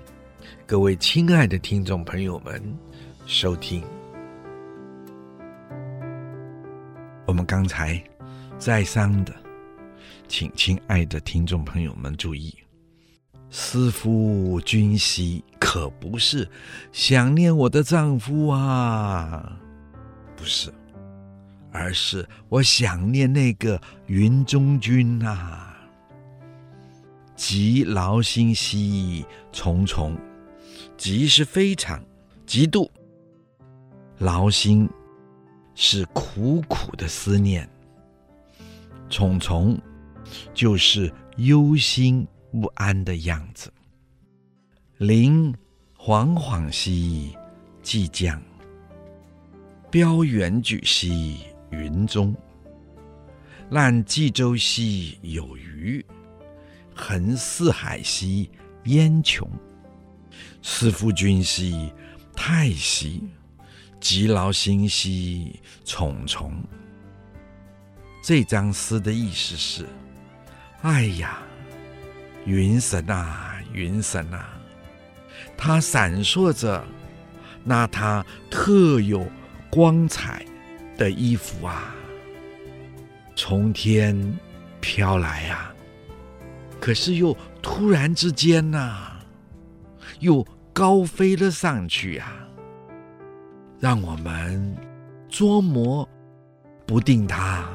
[0.66, 2.62] 各位亲爱的听众朋友们
[3.26, 3.84] 收听。
[7.26, 8.02] 我们刚才
[8.58, 9.34] 再三的，
[10.30, 12.54] 请亲爱的听众朋友们注意。
[13.54, 16.50] 思夫君兮，可不是
[16.94, 19.60] 想念我的丈夫啊，
[20.38, 20.74] 不是，
[21.70, 25.68] 而是我想念那个云中君呐、啊。
[27.36, 30.18] 极劳心兮，重重，
[30.96, 32.02] 极是非常，
[32.46, 32.90] 极度
[34.20, 34.90] 劳心，
[35.76, 37.68] 是苦苦的思念，
[39.10, 39.78] 重重
[40.54, 42.26] 就是忧心。
[42.52, 43.72] 不安的样子，
[44.98, 45.54] 灵
[45.98, 47.36] 惶惶兮
[47.82, 48.42] 既将，
[49.90, 52.36] 标远举兮云中，
[53.70, 56.06] 览冀州兮有余，
[56.94, 58.52] 横四海兮
[58.84, 59.50] 烟穷。
[60.62, 61.92] 思夫君兮
[62.36, 63.24] 太息，
[64.00, 66.54] 极劳心兮重重。
[68.22, 69.88] 这张诗的意思是：
[70.82, 71.42] 哎呀！
[72.46, 74.50] 云神啊，云神啊，
[75.56, 76.84] 它闪烁着
[77.64, 79.26] 那它特有
[79.70, 80.46] 光彩
[80.98, 81.94] 的衣服啊，
[83.36, 84.38] 从天
[84.80, 85.74] 飘来、啊，
[86.80, 89.20] 可是又突然之间呐、啊，
[90.20, 92.48] 又高飞了上去、啊，
[93.80, 94.76] 让我们
[95.30, 96.08] 捉摸
[96.88, 97.70] 不定它，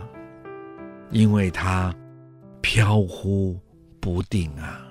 [1.10, 1.94] 因为它
[2.60, 3.58] 飘忽。
[4.06, 4.86] 不定啊，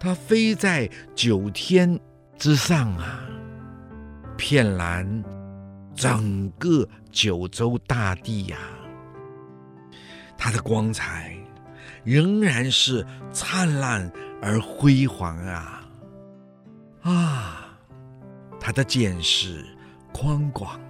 [0.00, 2.00] 它飞在九天
[2.38, 3.28] 之上啊，
[4.38, 5.22] 遍览
[5.94, 8.72] 整个九州大地呀、啊。
[10.38, 11.36] 它的光彩
[12.04, 15.86] 仍然是灿烂而辉煌啊
[17.02, 17.78] 啊！
[18.58, 19.62] 它的见识
[20.10, 20.80] 宽广，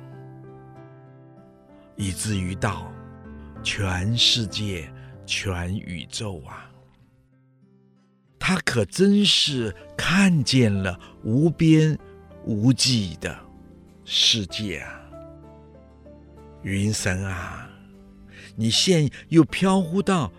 [1.96, 2.88] 以至于到
[3.64, 4.88] 全世界。
[5.26, 6.70] 全宇宙啊，
[8.38, 11.98] 他可真是看见了无边
[12.44, 13.36] 无际的
[14.04, 15.00] 世界啊！
[16.62, 17.68] 云神啊，
[18.54, 20.32] 你现又飘忽到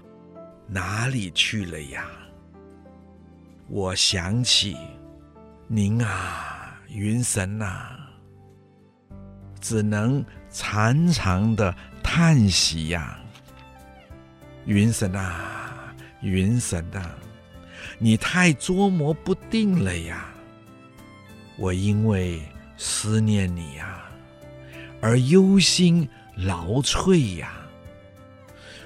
[0.67, 2.08] 哪里去了呀？
[3.67, 4.78] 我想起
[5.67, 8.10] 您啊，云神啊，
[9.60, 13.19] 只能长长的叹息呀。
[14.67, 17.15] 云神啊，云神啊，
[17.97, 20.34] 你太捉摸不定了呀！
[21.58, 22.41] 我因为
[22.75, 24.03] 思念你呀，
[25.01, 27.65] 而忧心劳瘁呀，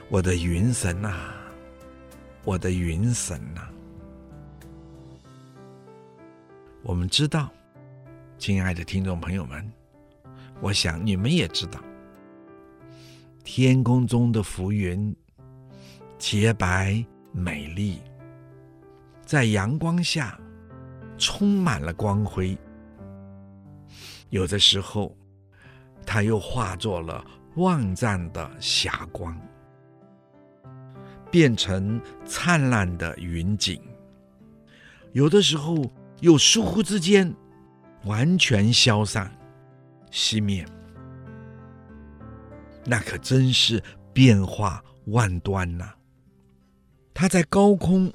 [0.07, 1.33] 我的云神呐，
[2.43, 3.61] 我的云神呐！
[6.83, 7.49] 我们知道，
[8.37, 9.67] 亲爱的听众朋友们，
[10.61, 11.81] 我想你们也知道，
[13.43, 15.15] 天空中的浮云。
[16.21, 17.99] 洁白美丽，
[19.25, 20.39] 在阳光下
[21.17, 22.55] 充满了光辉。
[24.29, 25.17] 有的时候，
[26.05, 29.35] 它又化作了万丈的霞光，
[31.31, 33.81] 变成灿烂的云景。
[35.13, 37.33] 有的时候，又疏忽之间
[38.03, 39.35] 完全消散、
[40.11, 40.63] 熄灭。
[42.85, 45.91] 那可真是变化万端呐、
[47.13, 48.11] 它在高空，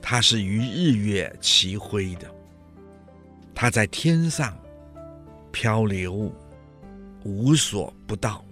[0.00, 2.26] 它是与日月齐辉的；
[3.54, 4.56] 它在天上
[5.52, 6.32] 漂流，
[7.22, 8.42] 无所不到；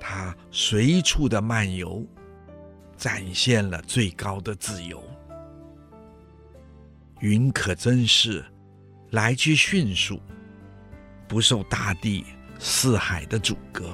[0.00, 2.04] 它随处的漫游，
[2.96, 5.02] 展现了最高的自由。
[7.20, 8.44] 云可真是
[9.10, 10.20] 来去迅速，
[11.28, 12.24] 不受大地
[12.58, 13.88] 四海的阻隔。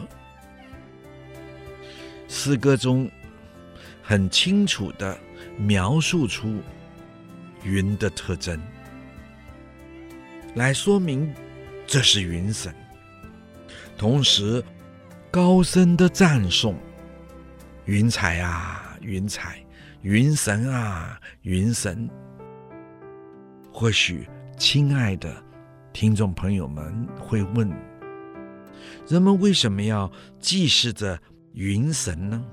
[2.28, 3.10] 诗歌中。
[4.10, 5.16] 很清楚的
[5.56, 6.60] 描述出
[7.62, 8.60] 云的特征，
[10.56, 11.32] 来说明
[11.86, 12.74] 这是云神，
[13.96, 14.60] 同时
[15.30, 16.74] 高声的赞颂
[17.84, 19.64] 云彩啊，云彩，
[20.02, 22.10] 云神啊，云神。
[23.72, 25.32] 或许，亲爱的
[25.92, 27.72] 听众朋友们会问：
[29.06, 31.16] 人们为什么要祭祀着
[31.52, 32.44] 云神呢？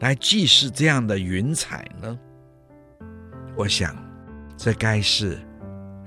[0.00, 2.18] 来祭祀这样的云彩呢？
[3.54, 3.94] 我想，
[4.56, 5.38] 这该是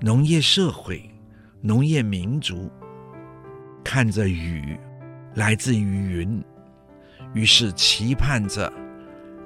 [0.01, 1.07] 农业社会、
[1.61, 2.71] 农业民族
[3.83, 4.79] 看着雨
[5.35, 6.43] 来自于云，
[7.35, 8.73] 于是期盼着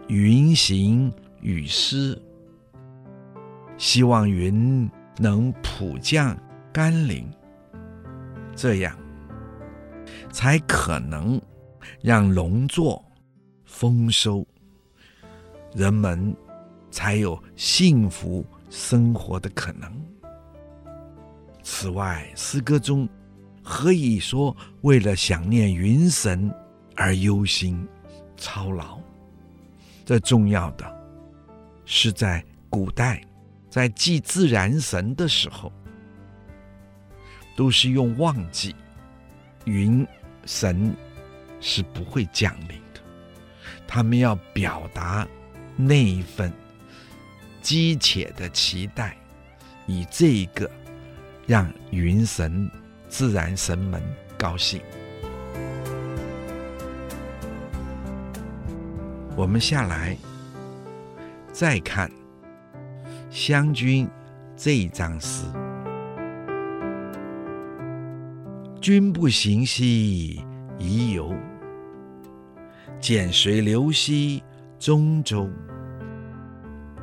[0.07, 2.17] 云行雨施，
[3.77, 6.37] 希望云能普降
[6.71, 7.29] 甘霖，
[8.55, 8.97] 这样
[10.31, 11.41] 才可能
[12.01, 13.03] 让农作
[13.67, 14.47] 丰收，
[15.75, 16.35] 人们
[16.89, 19.91] 才有幸福生活的可能。
[21.61, 23.07] 此外，诗歌中
[23.61, 26.51] 何以说为了想念云神
[26.95, 27.85] 而忧心
[28.37, 28.97] 操劳？
[30.05, 31.09] 这重要的
[31.85, 33.21] 是在古代，
[33.69, 35.71] 在祭自然神的时候，
[37.55, 38.73] 都是用忘记，
[39.65, 40.07] 云
[40.45, 40.95] 神
[41.59, 42.86] 是不会降临。
[43.87, 45.27] 他们要表达
[45.75, 46.51] 那一份
[47.61, 49.17] 急切的期待，
[49.85, 50.69] 以这个
[51.45, 52.69] 让云神、
[53.07, 54.01] 自然神们
[54.37, 54.81] 高兴。
[59.35, 60.17] 我们下来
[61.51, 62.09] 再看
[63.29, 64.05] 《湘君》
[64.55, 65.45] 这一章诗
[68.81, 70.43] ：“君不行兮，
[70.77, 71.33] 宜游。”
[72.99, 74.43] 湭水流兮
[74.79, 75.49] 中州，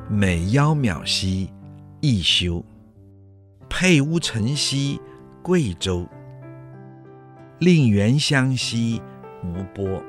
[0.09, 1.49] 美窈窕兮
[2.01, 2.63] 逸修。
[3.69, 4.99] 佩乌城兮
[5.41, 6.07] 贵州，
[7.59, 9.01] 令原乡兮
[9.43, 10.03] 无波，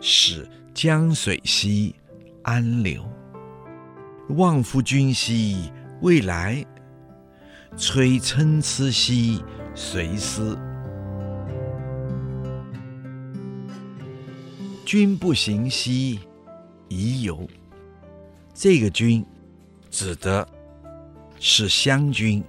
[0.00, 1.94] 使江水兮
[2.42, 3.02] 安流。
[4.30, 6.64] 望夫君兮未来，
[7.76, 9.42] 摧参差兮
[9.74, 10.58] 随思。
[14.86, 16.20] 君不行兮，
[16.88, 17.44] 宜游。
[18.54, 19.26] 这个“君”
[19.90, 20.48] 指的
[21.40, 22.40] 是湘君，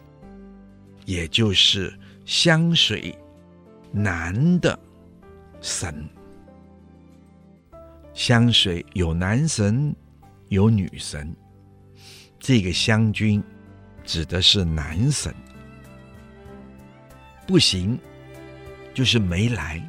[1.03, 1.91] 也就是
[2.25, 3.17] 湘水
[3.91, 4.77] 男的
[5.61, 6.07] 神。
[8.13, 9.93] 湘水有男神，
[10.49, 11.35] 有女神。
[12.39, 13.43] 这个湘君
[14.05, 15.33] 指的是男神。
[17.47, 17.97] 不行，
[18.93, 19.81] 就是没来。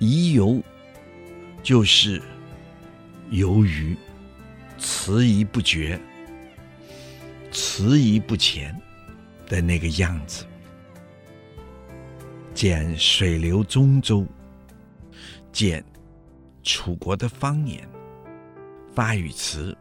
[0.00, 0.60] 宜游。
[1.62, 2.20] 就是
[3.30, 3.96] 由于
[4.78, 5.98] 迟疑不决、
[7.52, 8.76] 迟疑不前
[9.46, 10.44] 的那个样子。
[12.52, 14.26] 湭水流中州，
[15.52, 15.82] 湭
[16.64, 17.88] 楚国的方言，
[18.92, 19.76] 发语词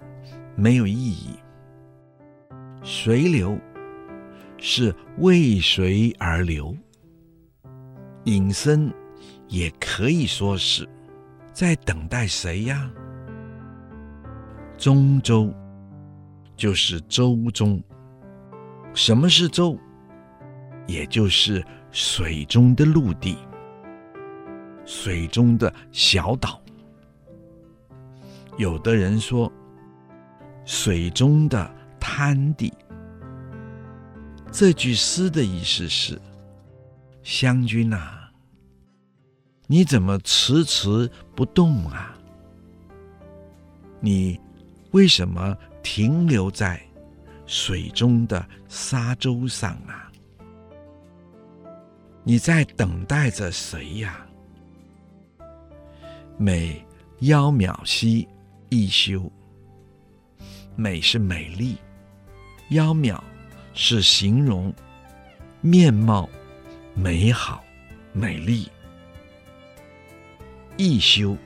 [0.56, 1.32] 没有意义。
[2.84, 3.60] 水流
[4.58, 6.76] 是为谁而流？
[8.26, 8.94] 引申
[9.48, 10.88] 也可以说是。
[11.53, 12.89] 在等待谁呀？
[14.77, 15.53] 中州
[16.55, 17.81] 就是舟中。
[18.93, 19.77] 什么是舟？
[20.87, 23.37] 也就是水中的陆地，
[24.85, 26.59] 水中的小岛。
[28.57, 29.51] 有的人说，
[30.65, 32.73] 水中的滩地。
[34.51, 36.19] 这句诗的意思是：
[37.23, 38.20] 湘君呐。
[39.71, 42.13] 你怎么迟迟不动啊？
[44.01, 44.38] 你
[44.91, 46.86] 为什么停留在
[47.45, 50.12] 水中的沙洲上啊？
[52.21, 54.27] 你在等待着谁呀？
[56.38, 56.86] 美
[57.21, 58.27] 窈窕兮
[58.67, 59.31] 逸修，
[60.75, 61.77] 美是美丽，
[62.71, 63.17] 窈窕
[63.73, 64.73] 是形容
[65.62, 66.27] 面貌
[66.93, 67.63] 美好、
[68.12, 68.69] 美丽。
[70.78, 71.38] 逸修，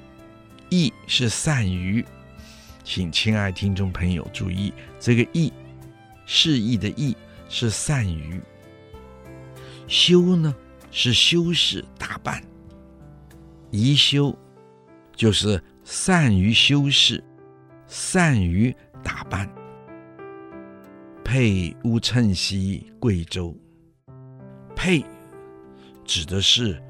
[0.69, 2.05] 逸是善于，
[2.83, 5.51] 请亲爱听众朋友注意，这个逸，
[6.25, 7.15] 示意的逸
[7.49, 8.39] 是善于，
[9.87, 10.55] 修呢
[10.91, 12.41] 是修饰打扮，
[13.71, 14.37] 宜修
[15.15, 17.23] 就是善于修饰，
[17.87, 18.73] 善于
[19.03, 19.49] 打扮。
[21.23, 23.53] 佩乌城兮贵州，
[24.75, 25.03] 佩
[26.05, 26.81] 指的是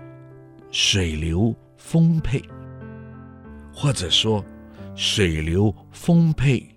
[0.72, 1.56] 水流。
[1.88, 2.44] 丰沛，
[3.72, 4.44] 或者说
[4.96, 6.68] 水流丰沛，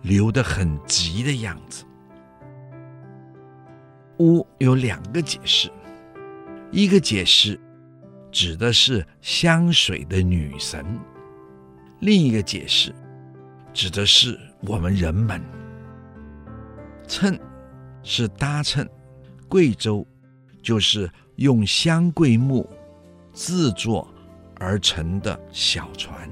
[0.00, 1.84] 流得很急的样子。
[4.20, 5.70] 乌有两个解释，
[6.70, 7.60] 一个解释
[8.30, 10.82] 指的是湘水的女神
[12.00, 12.90] 另一个解释，
[13.74, 15.42] 指的是我们人们。
[17.06, 17.38] 秤
[18.02, 18.88] 是搭谶，
[19.46, 20.06] 贵州
[20.62, 22.66] 就是用香桂木
[23.34, 24.11] 制作
[24.62, 26.30] 而成的小船。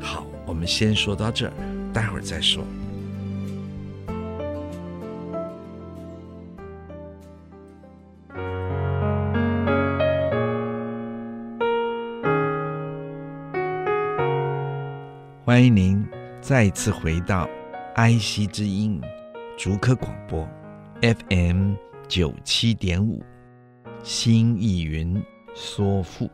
[0.00, 1.52] 好，我们先说到这儿，
[1.92, 2.64] 待会儿再说。
[15.44, 16.06] 欢迎您
[16.40, 17.48] 再次回到
[17.96, 19.00] 爱惜之音
[19.58, 20.48] 竹科广播
[21.02, 21.74] FM
[22.06, 23.20] 九七点五，
[24.04, 25.20] 新意云
[25.54, 26.30] 说赋。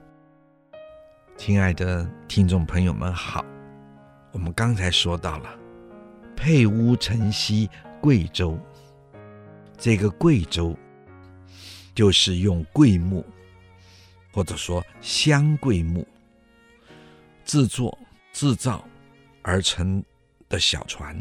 [1.36, 3.44] 亲爱的听众朋友们好，
[4.32, 5.58] 我们刚才说到了
[6.34, 7.68] 佩乌承袭
[8.00, 8.58] 贵州，
[9.78, 10.76] 这个贵州
[11.94, 13.24] 就是用桂木
[14.32, 16.06] 或者说香桂木
[17.44, 17.96] 制作
[18.32, 18.86] 制造。
[19.48, 20.02] 而成
[20.48, 21.16] 的小船，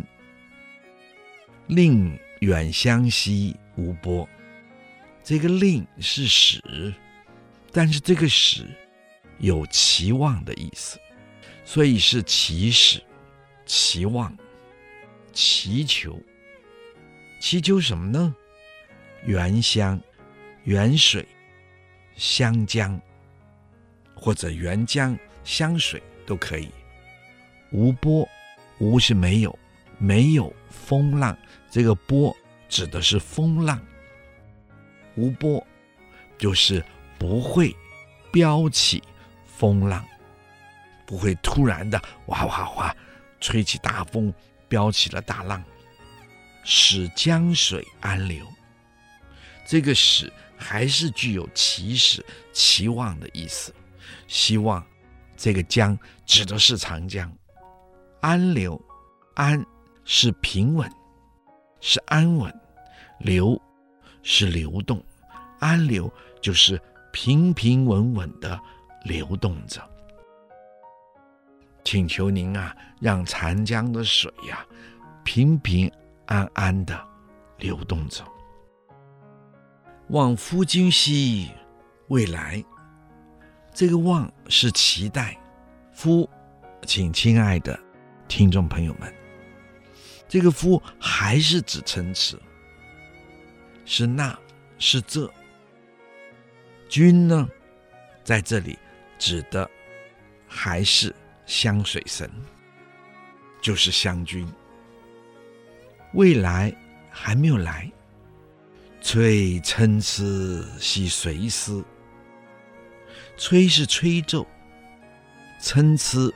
[1.67, 4.27] 令远湘西无波。
[5.23, 6.91] 这个“令”是使，
[7.75, 8.65] 但是这个“使”
[9.37, 10.97] 有期望的意思，
[11.65, 13.03] 所以是祈使、
[13.65, 14.33] 期望、
[15.33, 16.17] 祈求。
[17.41, 18.33] 祈求什么呢？
[19.25, 19.99] 原香、
[20.63, 21.27] 原水、
[22.15, 22.97] 香江，
[24.15, 26.69] 或者原江、香水都可以。
[27.71, 28.25] 无波，
[28.79, 29.59] 无是没有，
[29.97, 31.37] 没有风浪。
[31.69, 32.33] 这个波
[32.69, 33.85] 指的是风浪。
[35.17, 35.61] 无波
[36.37, 36.81] 就是
[37.17, 37.75] 不会
[38.31, 39.01] 飙起
[39.45, 40.05] 风浪，
[41.05, 42.95] 不会突然的哇哇哇
[43.39, 44.33] 吹起大风，
[44.67, 45.63] 飙起了大浪。
[46.63, 48.43] 使江水安流，
[49.67, 53.71] 这个使还是具有祈使、期望的意思，
[54.27, 54.83] 希望
[55.37, 55.95] 这个江
[56.25, 57.31] 指的是长江。
[58.19, 58.83] 安流，
[59.35, 59.63] 安
[60.05, 60.91] 是平稳，
[61.81, 62.51] 是安稳；
[63.19, 63.61] 流
[64.23, 65.05] 是流动，
[65.59, 66.11] 安流
[66.41, 66.81] 就是
[67.15, 68.59] 平平稳稳的
[69.05, 69.81] 流动着。
[71.81, 74.65] 请求您啊，让长江的水呀、
[75.23, 75.89] 平平
[76.25, 77.07] 安安的
[77.57, 78.21] 流动着。
[80.09, 81.49] 望夫君兮
[82.09, 82.61] 未来，
[83.73, 85.39] 这个望是期待，
[85.93, 86.29] 夫，
[86.85, 87.79] 请亲爱的。
[88.27, 89.13] 听众朋友们，
[90.27, 92.37] 这个夫还是指称词，
[93.85, 94.37] 是那，
[94.77, 95.31] 是这。
[96.87, 97.49] 君呢，
[98.23, 98.77] 在这里
[99.17, 99.69] 指的
[100.47, 101.13] 还是
[101.45, 102.29] 香水神，
[103.61, 104.47] 就是湘君。
[106.13, 106.73] 未来
[107.09, 107.91] 还没有来，
[109.01, 110.23] 吹参差
[110.79, 111.83] 兮随思。
[113.37, 114.45] 吹是吹奏，
[115.59, 116.31] 参差。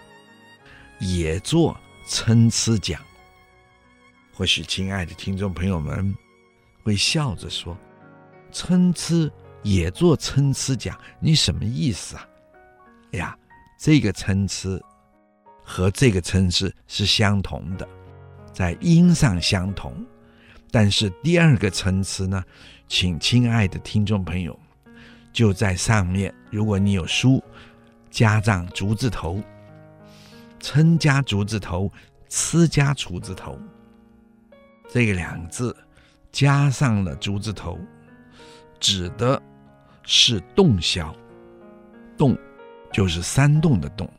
[0.99, 3.01] 也作参差讲，
[4.33, 6.13] 或许亲爱的听众朋友们
[6.83, 7.77] 会笑着说
[8.51, 9.31] ：“参差
[9.63, 12.27] 也做参差讲，你什么意思啊？”
[13.13, 13.37] 哎呀，
[13.79, 14.69] 这个参差
[15.63, 17.87] 和这个参差是相同的，
[18.53, 19.93] 在音上相同，
[20.71, 22.43] 但是第二个参差呢，
[22.87, 24.57] 请亲爱的听众朋友
[25.33, 27.43] 就在上面，如果你有书，
[28.09, 29.41] 加上竹字头。
[30.61, 31.89] 参加竹字头，
[32.27, 33.57] 差加竹字头，
[34.91, 35.73] 这两个字
[36.33, 37.79] 加上了竹字头，
[38.79, 39.41] 指的
[40.03, 41.13] 是洞箫。
[42.17, 42.37] 洞
[42.91, 44.11] 就是山洞的洞，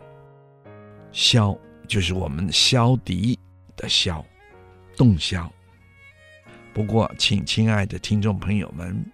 [1.12, 3.38] 箫就是我们箫笛
[3.76, 4.24] 的箫，
[4.96, 5.50] 洞箫。
[6.72, 9.04] 不过，请亲爱的听众朋友们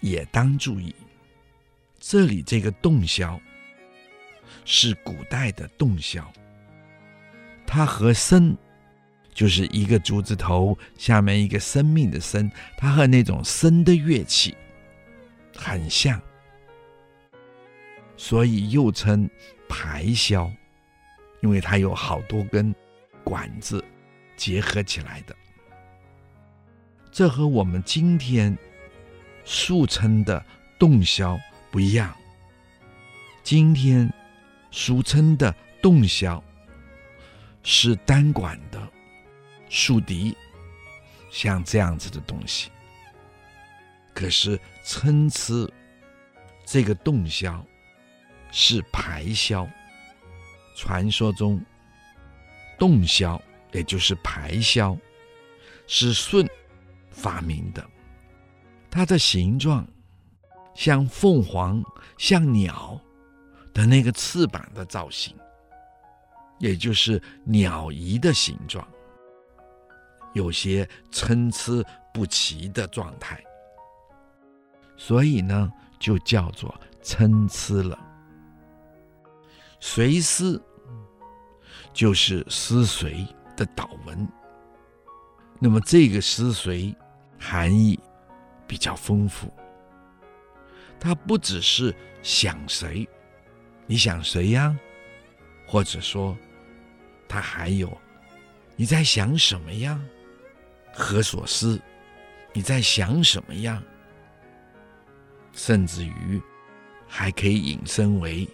[0.00, 0.94] 也当注意，
[1.98, 3.40] 这里这个洞箫
[4.64, 6.22] 是古代的洞箫。
[7.66, 8.54] 它和笙，
[9.32, 14.54] 就是一个竹字头下面一个生命的生，它和那种笙的乐器
[15.56, 16.20] 很像，
[18.16, 19.28] 所以又称
[19.68, 20.50] 排箫，
[21.40, 22.74] 因为它有好多根
[23.24, 23.84] 管子
[24.36, 25.34] 结合起来的。
[27.10, 28.56] 这和我们今天
[29.44, 30.44] 俗称的
[30.78, 31.40] 洞箫
[31.70, 32.16] 不一样，
[33.42, 34.12] 今天
[34.70, 36.42] 俗称的洞箫。
[37.64, 38.88] 是单管的
[39.68, 40.36] 竖笛，
[41.30, 42.72] 像这样子的东西。
[44.14, 45.68] 可是参差
[46.64, 47.62] 这个洞箫
[48.50, 49.68] 是排箫，
[50.76, 51.60] 传说中
[52.78, 53.40] 洞箫
[53.72, 54.98] 也就是排箫
[55.86, 56.48] 是舜
[57.10, 57.84] 发明的，
[58.90, 59.86] 它的形状
[60.74, 61.82] 像凤凰、
[62.18, 63.00] 像鸟
[63.72, 65.34] 的那个翅膀的造型。
[66.58, 68.86] 也就是鸟仪的形状，
[70.32, 71.84] 有些参差
[72.14, 73.42] 不齐的状态，
[75.04, 76.72] 所以呢，就叫做
[77.02, 77.98] 参差了。
[79.80, 80.62] 随思
[81.92, 83.26] 就是思随
[83.56, 84.28] 的祷文，
[85.58, 86.94] 那么这个思随
[87.36, 87.98] 含义
[88.64, 89.52] 比较丰富，
[91.00, 91.92] 它不只是
[92.22, 93.08] 想谁，
[93.88, 94.78] 你想谁呀？
[95.66, 96.38] 或者说，
[97.26, 97.90] 它还有
[98.76, 100.00] 你在想什么呀？
[100.94, 101.82] 何所思？
[102.52, 103.82] 你在想什么呀？
[105.52, 106.40] 甚至于
[107.06, 108.48] 还可以引申为。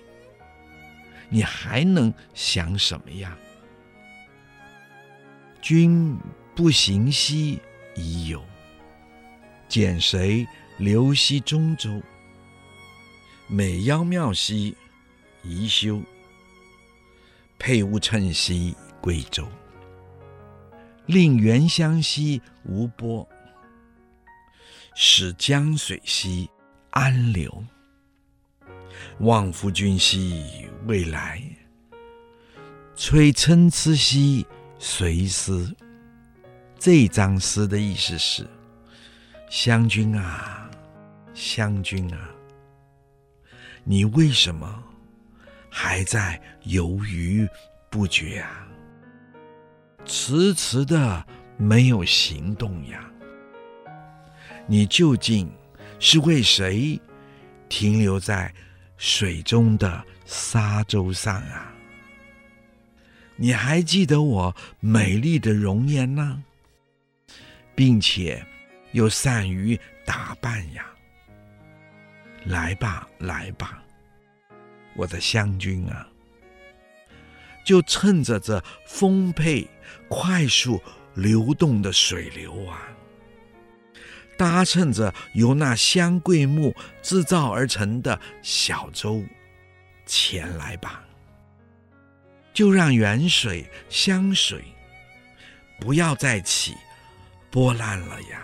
[1.28, 3.36] 你还能想什么呀？
[5.61, 6.16] 君
[6.55, 7.61] 不行兮
[7.94, 8.42] 已有，
[9.68, 10.46] 俭谁
[10.78, 12.01] 留兮中州？
[13.46, 14.76] 美夭庙兮
[15.42, 16.01] 宜修，
[17.59, 19.46] 佩勿乘兮贵州。
[21.07, 23.28] 令原乡兮无波，
[24.94, 26.49] 使江水兮
[26.91, 27.64] 安流。
[29.20, 31.43] 望夫君兮未来，
[32.97, 34.47] 催参差兮
[34.78, 35.74] 随思。
[36.78, 38.47] 这一章诗的意思是：
[39.51, 40.70] 湘君啊，
[41.34, 42.30] 湘君啊，
[43.84, 44.82] 你为什么
[45.68, 47.49] 还在犹豫
[47.91, 48.68] 不决啊？
[50.05, 51.26] 迟迟的
[51.57, 53.05] 没有行动呀？
[54.66, 55.51] 你究竟
[55.99, 57.01] 是为谁
[57.68, 58.53] 停留在
[58.96, 61.72] 水中的沙洲上啊，
[63.36, 66.42] 你还记得我美丽的容颜呢？
[67.74, 68.44] 并且
[68.92, 70.84] 又善于打扮呀。
[72.44, 73.82] 来吧，来吧，
[74.96, 76.09] 我的湘君啊，
[77.64, 79.68] 就趁着这丰沛、
[80.09, 80.82] 快速
[81.14, 82.88] 流动的水流啊。
[84.39, 89.22] 搭乘着由那香桂木制造而成的小舟
[90.07, 91.03] 前来吧，
[92.55, 94.64] 就让远水香水
[95.80, 96.74] 不要再起
[97.51, 98.41] 波澜了呀，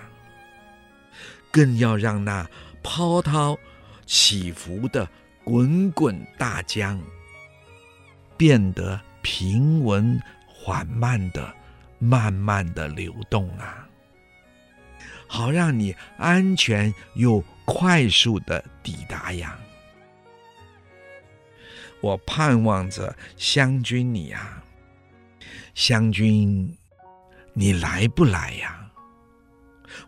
[1.51, 2.47] 更要让那
[2.83, 3.57] 波涛
[4.05, 5.09] 起伏的
[5.45, 7.01] 滚滚大江
[8.37, 11.55] 变得平稳缓慢的、
[11.99, 13.84] 慢慢的流动啊。
[15.35, 19.59] 好让你安全又快速的抵达呀！
[22.01, 24.63] 我盼望着湘君你呀，
[25.75, 26.79] 湘君，
[27.53, 28.89] 你来不来呀？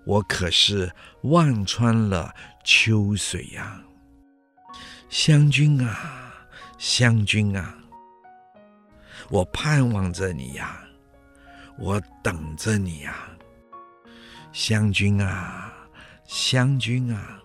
[0.05, 3.83] 我可是望穿了秋水呀！
[5.09, 6.47] 湘君啊，
[6.79, 7.77] 湘君啊，
[9.29, 10.81] 我盼望着你呀，
[11.81, 13.29] 我等着你呀！
[14.59, 15.71] 湘君啊，
[16.25, 17.43] 湘君啊，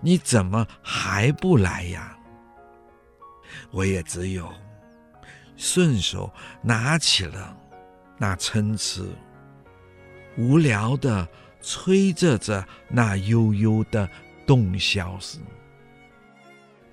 [0.00, 2.16] 你怎么还不来呀？
[3.72, 4.48] 我也只有
[5.56, 7.58] 顺手拿起了
[8.16, 9.02] 那参差，
[10.38, 11.28] 无聊的
[11.60, 14.08] 吹着着那悠悠的
[14.46, 15.40] 洞箫时，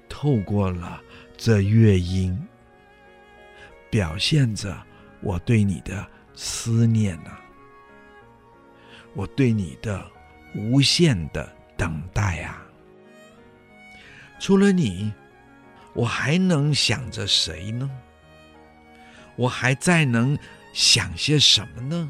[0.09, 0.99] 透过了
[1.37, 2.35] 这乐音，
[3.91, 4.75] 表现着
[5.21, 7.39] 我对你的思念啊。
[9.17, 10.05] 我对你的
[10.53, 12.63] 无限的等待啊！
[14.39, 15.11] 除了你，
[15.95, 17.89] 我还能想着谁呢？
[19.35, 20.37] 我还在能
[20.71, 22.07] 想些什么呢？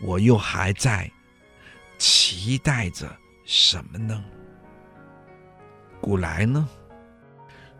[0.00, 1.10] 我又还在
[1.98, 4.24] 期待着什么呢？
[6.00, 6.66] 古来呢，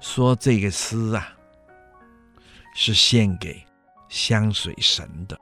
[0.01, 1.35] 说这个诗啊，
[2.75, 3.65] 是献给
[4.11, 5.41] 香水神的。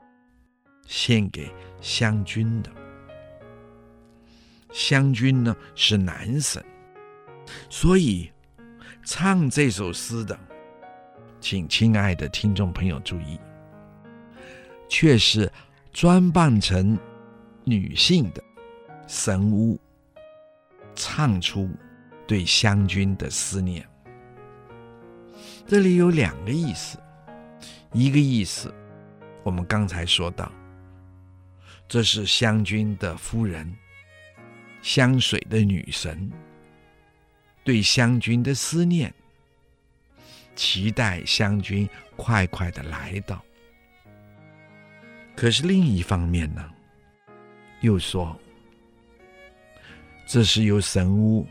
[0.87, 2.69] 献给湘军的，
[4.71, 6.63] 湘军呢是男神，
[7.69, 8.31] 所以
[9.03, 10.37] 唱这首诗的，
[11.39, 13.39] 请亲爱的听众朋友注意，
[14.87, 15.51] 却是
[15.91, 16.97] 装扮成
[17.63, 18.43] 女性的
[19.07, 19.79] 神巫，
[20.95, 21.69] 唱出
[22.27, 23.87] 对湘军的思念。
[25.65, 26.97] 这里有两个意思，
[27.93, 28.73] 一个意思，
[29.43, 30.51] 我们刚才说到。
[31.89, 33.75] 这是湘君的夫人，
[34.79, 36.31] 湘水的女神，
[37.63, 39.11] 对湘君的思念，
[40.55, 43.43] 期待湘君快快的来到。
[45.35, 46.71] 可是另一方面呢，
[47.81, 48.39] 又说
[50.27, 51.47] 这是由神巫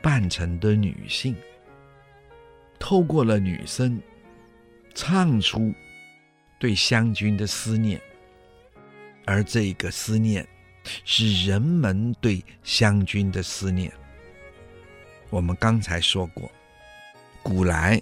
[0.00, 1.34] 扮成的女性，
[2.78, 4.00] 透过了女声，
[4.94, 5.74] 唱出
[6.60, 8.00] 对湘军的思念，
[9.24, 10.46] 而这个思念
[11.04, 13.92] 是人们对湘军的思念。
[15.30, 16.50] 我们刚才说过，
[17.42, 18.00] 古来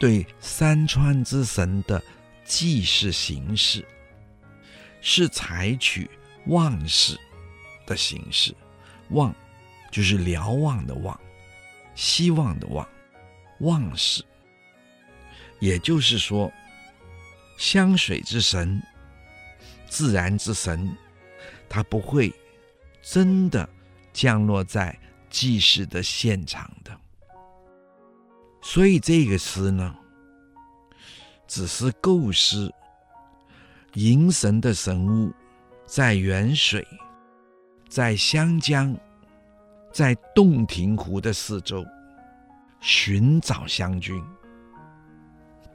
[0.00, 2.02] 对山川之神的
[2.44, 3.84] 祭祀形式
[5.00, 6.08] 是采取
[6.46, 7.18] 望式
[7.84, 8.54] 的形式，
[9.10, 9.34] 望
[9.90, 11.18] 就是瞭望的望，
[11.94, 12.88] 希望的望，
[13.60, 14.24] 望式。
[15.60, 16.50] 也就是说，
[17.58, 18.80] 湘水之神、
[19.88, 20.96] 自然之神，
[21.68, 22.32] 他不会
[23.02, 23.68] 真的
[24.12, 24.98] 降落在
[25.30, 26.96] 祭祀的现场的。
[28.60, 29.94] 所以这个诗呢，
[31.46, 32.72] 只是构思
[33.94, 35.32] 迎神的神物
[35.86, 36.86] 在远水、
[37.88, 38.94] 在湘江、
[39.92, 41.86] 在洞庭湖的四周
[42.80, 44.22] 寻找湘军。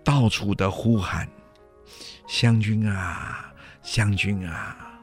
[0.04, 1.26] 到处的呼喊
[2.28, 3.53] ：“湘军啊，
[3.84, 5.00] 湘军啊，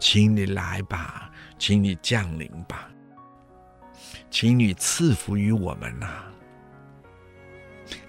[0.00, 2.90] 请你来吧，请你降临吧，
[4.30, 6.24] 请你赐福于我们呐、！”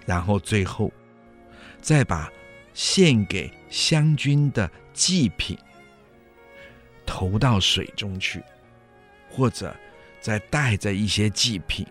[0.07, 0.91] 然后最后
[1.82, 2.32] 再把
[2.74, 5.57] 献给湘军的祭品
[7.05, 8.41] 投到水中去，
[9.30, 9.76] 或者
[10.19, 11.86] 再带着一些祭品，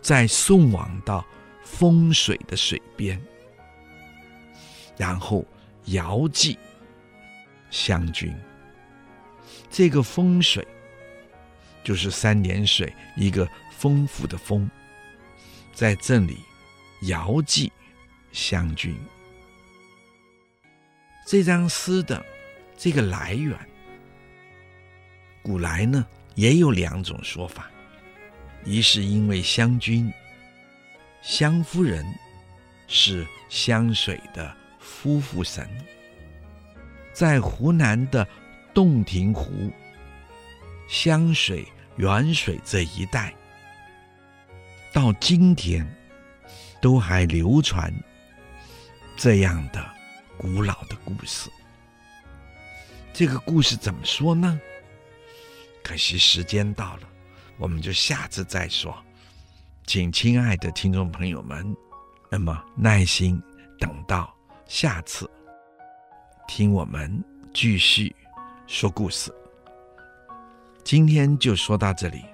[0.00, 1.24] 再送往到
[1.62, 3.20] 风水的水边。
[4.96, 5.44] 然后
[5.86, 6.58] 遥祭
[7.74, 8.32] 湘军，
[9.68, 10.64] 这个风水
[11.82, 14.70] 就是三点水一个丰富的丰，
[15.72, 16.38] 在这里
[17.08, 17.72] 遥祭
[18.30, 18.96] 湘军。
[21.26, 22.24] 这张诗的
[22.76, 23.58] 这个来源，
[25.42, 26.06] 古来呢
[26.36, 27.68] 也有两种说法，
[28.64, 30.12] 一是因为湘军，
[31.22, 32.06] 湘夫人
[32.86, 34.56] 是湘水的。
[34.78, 35.68] 夫妇神
[37.14, 38.26] 在湖南的
[38.74, 39.72] 洞庭湖、
[40.88, 41.64] 湘水、
[41.96, 43.32] 沅水这一带，
[44.92, 45.86] 到今天
[46.80, 47.94] 都还流传
[49.16, 49.82] 这样的
[50.36, 51.48] 古老的故事。
[53.12, 54.60] 这个故事怎么说呢？
[55.84, 57.08] 可惜时间到了，
[57.58, 58.92] 我们就下次再说。
[59.86, 61.76] 请亲爱的听众朋友们，
[62.28, 63.40] 那么耐心
[63.78, 64.34] 等到。
[64.66, 65.30] 下次
[66.46, 67.22] 听我们
[67.52, 68.14] 继续
[68.66, 69.32] 说故事。
[70.82, 72.24] 今天就说到这里。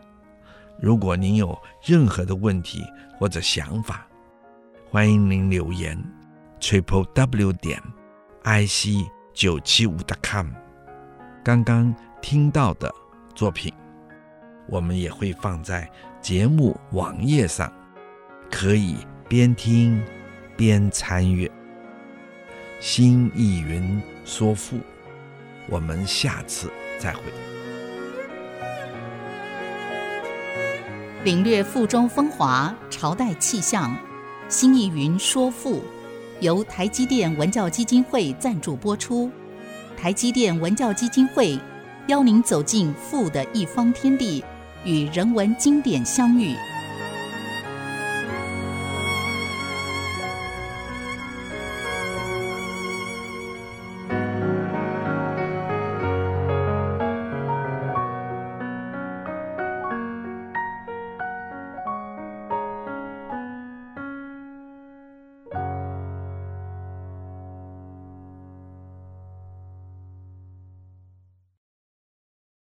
[0.80, 2.82] 如果您有任何的问题
[3.18, 4.06] 或者想法，
[4.90, 5.96] 欢迎您留言
[6.58, 7.80] ：triple w 点
[8.42, 10.48] i c 九七五 .com。
[11.44, 12.92] 刚刚听到的
[13.34, 13.72] 作品，
[14.68, 15.88] 我们也会放在
[16.20, 17.72] 节目网页上，
[18.50, 18.96] 可以
[19.28, 20.02] 边听
[20.56, 21.50] 边参阅。
[22.80, 24.78] 新意云说赋，
[25.68, 27.20] 我们下次再会。
[31.22, 33.94] 领略赋中风华，朝代气象。
[34.48, 35.84] 新意云说赋，
[36.40, 39.30] 由台积电文教基金会赞助播出。
[39.94, 41.58] 台积电文教基金会
[42.06, 44.42] 邀您走进赋的一方天地，
[44.86, 46.56] 与人文经典相遇。